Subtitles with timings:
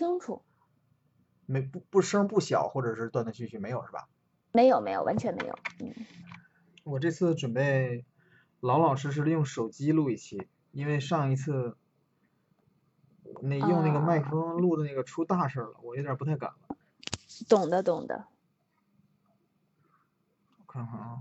[0.00, 0.42] 清楚。
[1.44, 4.08] 没不不声不小，或者是断断续续，没有是吧？
[4.52, 5.58] 没有没有，完全没有。
[5.80, 5.94] 嗯。
[6.84, 8.06] 我这次准备
[8.60, 11.76] 老老实实的用手机录一期，因为上一次
[13.42, 16.76] 那用那个麦克风录的那个出大事了，我有点不太敢了。
[17.48, 18.26] 懂的懂的。
[20.58, 21.20] 我看看啊，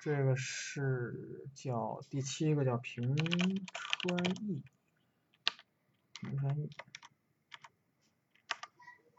[0.00, 4.64] 这个是叫第七个叫平川义，
[6.20, 6.68] 平川义。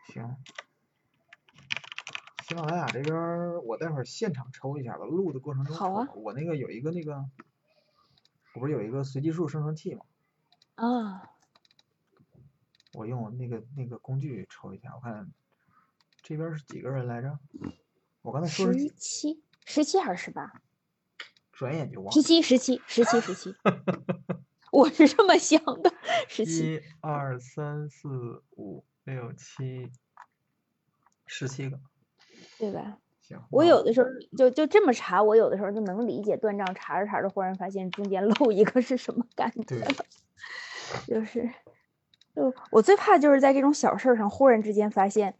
[0.07, 0.37] 行，
[2.47, 3.15] 喜马拉雅这边
[3.63, 6.09] 我待会儿现场抽一下吧，录的过程中好啊。
[6.13, 7.25] 我那个有一个那个，
[8.53, 10.05] 我不是有一个随机数生成器吗？
[10.75, 11.29] 啊。
[12.93, 15.31] 我用那个那个工具抽一下，我看
[16.21, 17.39] 这边是几个人来着？
[18.21, 20.61] 我刚才说十七，十七还是十八？
[21.53, 22.11] 转眼就忘了。
[22.11, 23.55] 十七，十七，十七，十七。
[24.71, 25.93] 我是这么想的，
[26.27, 26.73] 十七。
[26.73, 28.83] 一二三四五。
[29.03, 29.91] 六七
[31.25, 31.79] 十七个，
[32.59, 32.99] 对吧？
[33.19, 40.05] 行，我有的时候就就这么查，我有的时候就能理解断账，查着查着忽然发现中间漏一个是什么感觉了，
[41.07, 41.49] 就是，
[42.35, 45.35] 就我最怕就是在这种小事上忽然之间发现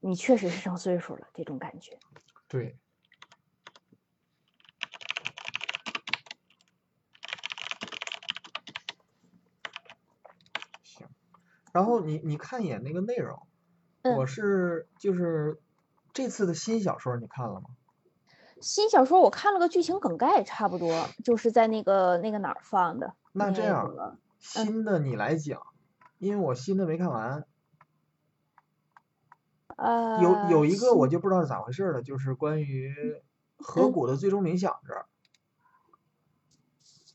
[0.00, 1.98] 你确实是上岁数了这种感觉。
[2.46, 2.76] 对。
[11.72, 13.46] 然后你你看一眼那个内容，
[14.16, 15.60] 我是就是
[16.12, 17.70] 这次的新小说你看了吗？
[18.60, 23.14] 新小说我看了个剧情梗概，差不多就是在那个那个哪儿放的。
[23.32, 25.60] 那这样，新的你来讲，
[26.18, 27.44] 因为我新的没看完。
[29.76, 30.20] 呃。
[30.22, 32.94] 有有一个我就不知道是咋回事了，就是关于
[33.56, 35.06] 河谷的最终冥想这儿。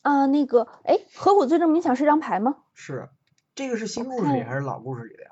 [0.01, 2.63] 啊，那个，哎，河谷最终冥想是张牌吗？
[2.73, 3.09] 是。
[3.57, 5.29] 这个是新故事里还是老故事里的呀？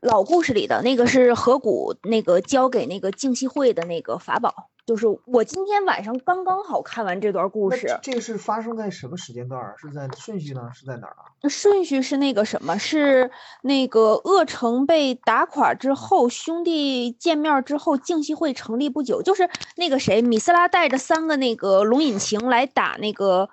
[0.00, 7.98] 老故事里的那个是河谷那个交给那个静息会的那个法宝，就是我今天晚上刚刚好看完这段故事。
[8.02, 9.74] 这个是发生在什么时间段啊？
[9.76, 10.70] 是在顺序呢？
[10.72, 11.28] 是在哪儿啊？
[11.50, 12.78] 顺序是那个什么？
[12.78, 23.50] 是那个恶城被打垮之后，兄弟见面之后，静息会成立不久，就是那个谁，米斯拉带着三个那个龙引擎来打那个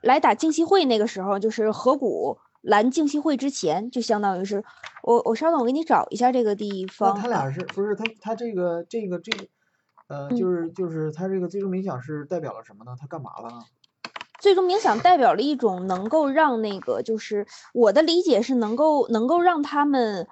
[0.00, 2.38] 来打静息会，那个时候就是河谷。
[2.60, 4.64] 蓝静息会之前，就相当于是
[5.02, 7.14] 我我稍等，我给你找一下这个地方。
[7.14, 9.46] 他俩是不是他他这个这个这个
[10.08, 12.96] 呃，就是就是他这个最终冥想是代表了什么呢？
[12.98, 13.60] 他干嘛了呢？
[14.40, 20.28] 最终冥想代表了一种能够让那个，就是我的理解是能够能够让他们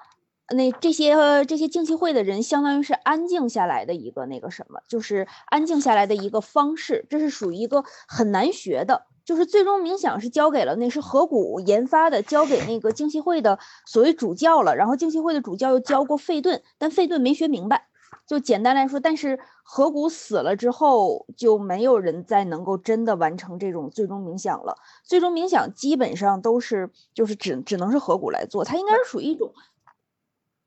[0.54, 7.04] 那这些这些静息会的人，相当于是安静下来的一个那个什么，就是安静下来的一个方式。
[7.10, 9.06] 这是属于一个很难学的。
[9.26, 14.76] 就是最终冥想是交给了那是河谷研发的，交给那个静息会的所谓主教了。
[14.76, 17.88] 然后静息会的主教又教过费顿，但费顿没学明白。
[18.24, 24.76] 就简单来说，但是河谷死了之后，就没有人再能够真的完成这种最终冥想了。
[25.02, 29.52] 最终冥想基本上都是就是只只能是河谷来做，它应该是属于一种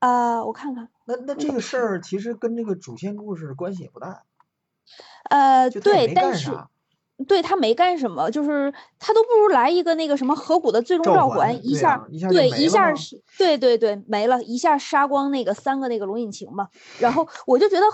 [0.00, 0.90] 啊，我看看。
[1.06, 4.22] 那那这个事儿其实跟这个主线故事关系也不大。
[5.30, 6.52] 呃，对，但是。
[7.28, 16.68] 对他没干什么，就是他都不如来一个那个什么河谷的最终召唤，一下对一下是，对对对没了一下杀光那个三个那个龙引擎嘛。
[16.98, 17.84] 然后我就觉得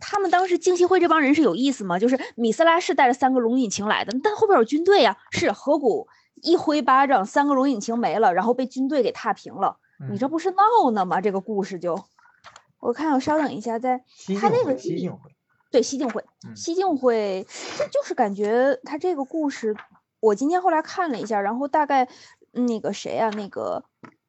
[0.00, 1.98] 他们当时惊奇会这帮人是有意思吗？
[1.98, 5.16] 就是米斯拉是带着三个龙引擎来的，但后边有军队呀。
[5.30, 6.08] 是河谷
[6.42, 9.76] 一挥巴掌，三个龙引擎没了，然后被军队给踏平了。
[10.10, 11.20] 你这不是闹呢吗？
[11.20, 11.96] 这个故事就，
[12.80, 14.02] 我看我稍等一下，在
[14.40, 14.76] 他那个。
[15.72, 16.22] 对西晋会，
[16.54, 17.46] 西晋会，
[17.78, 19.74] 这就是感觉他这个故事，
[20.20, 22.08] 我今天后来看了一下，然后大概
[22.52, 23.84] 那个谁啊，那个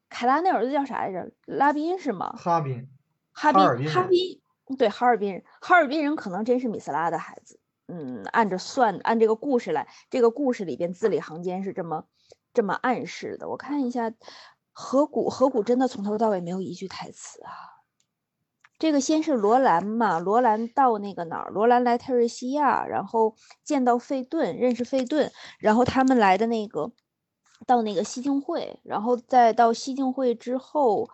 [0.09, 1.29] 凯拉那儿子叫啥来着？
[1.45, 2.33] 拉宾是吗？
[2.37, 2.87] 哈宾，
[3.33, 4.41] 哈宾，哈宾，
[4.77, 7.59] 对，哈尔滨人，哈尔滨人可能真是米斯拉的孩子。
[7.87, 12.05] 嗯，按着算，按这个故事来，这个故事里边字里行间是这么
[12.53, 13.49] 这么暗示的。
[13.49, 14.13] 我看一下，
[14.71, 17.72] 河谷，河谷真的从头到尾没有一句台词啊。
[18.83, 21.49] 这个先是罗兰嘛，罗兰到那个哪儿？
[21.51, 23.33] 罗兰来特瑞西亚，然后
[23.63, 26.91] 见到费顿，认识费顿，然后他们来的那个
[27.65, 31.09] 到那个西境会，然后再到西境会之后，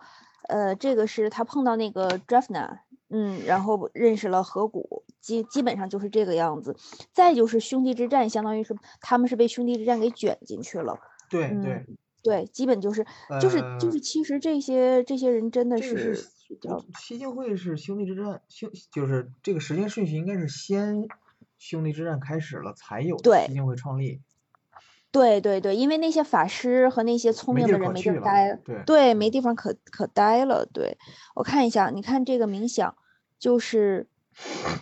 [0.48, 6.74] 呃，这个是他碰到那个 Drafna，嗯，然后认识了河谷，基基本上就是这个样子。
[7.12, 10.98] 再就是兄弟之战，相当于是他们是被兄弟之战给卷进去了。
[11.30, 11.86] 对对
[12.20, 13.06] 对，基本就是
[13.40, 16.20] 就是就是，其实这些这些人真的是。
[16.98, 21.06] 西境会是兄弟之战，兄就是这个时间顺序应该是先
[21.58, 24.20] 兄弟之战开始了，才有西境会创立。
[25.12, 30.66] 对对对，因为那些法师和那些聪明的人没地方待，对对，没地方可可待了。
[30.66, 30.98] 对
[31.34, 32.94] 我看一下，你看这个冥想，
[33.38, 34.08] 就是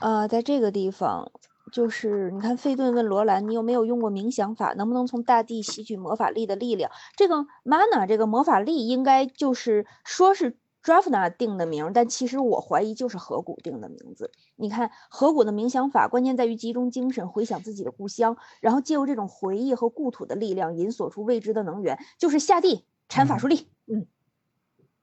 [0.00, 1.32] 呃，在这个地方，
[1.72, 4.74] 就是你看费顿问罗兰，你有没有用过冥想法？
[4.74, 6.90] 能不能从大地吸取魔法力的力量？
[7.16, 10.56] 这个 mana 这个魔法力应该就是说是。
[10.88, 14.30] Drafna 定的名，但其实我怀疑就是河谷定的名字。
[14.56, 23.68] 你看河谷的冥想法，关键在于集中精神，回想自己的故乡，然后借由这种回忆和故土的力量，引索出未知的能源，就是下地产法术力。
[23.86, 24.06] 嗯，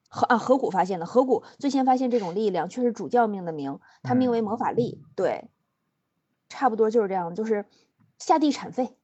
[0.09, 5.03] 河啊河谷发现的，河谷最先发现这种力量，却是主教命的名，他命为魔法力。
[5.15, 5.51] 对，
[6.49, 7.67] 差不多就是这样，就是
[8.17, 8.97] 下地产废。